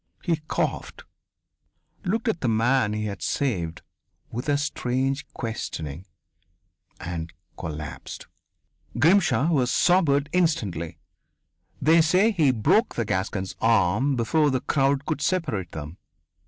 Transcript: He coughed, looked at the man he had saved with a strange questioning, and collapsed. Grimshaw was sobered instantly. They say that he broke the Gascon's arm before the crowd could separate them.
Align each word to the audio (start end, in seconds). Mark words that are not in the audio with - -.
He 0.23 0.37
coughed, 0.47 1.03
looked 2.03 2.27
at 2.27 2.41
the 2.41 2.47
man 2.47 2.91
he 2.93 3.05
had 3.05 3.21
saved 3.21 3.83
with 4.31 4.49
a 4.49 4.57
strange 4.57 5.27
questioning, 5.31 6.07
and 6.99 7.31
collapsed. 7.55 8.25
Grimshaw 8.97 9.49
was 9.49 9.69
sobered 9.69 10.27
instantly. 10.33 10.97
They 11.79 12.01
say 12.01 12.31
that 12.31 12.37
he 12.41 12.49
broke 12.49 12.95
the 12.95 13.05
Gascon's 13.05 13.55
arm 13.61 14.15
before 14.15 14.49
the 14.49 14.61
crowd 14.61 15.05
could 15.05 15.21
separate 15.21 15.71
them. 15.71 15.97